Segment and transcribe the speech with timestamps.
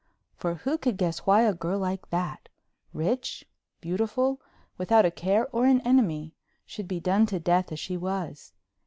[0.35, 2.49] For who could guess why a girl like that,
[2.91, 3.45] rich,
[3.81, 4.41] beautiful,
[4.75, 6.33] without a care or an enemy,
[6.65, 8.51] should be done to death as she was.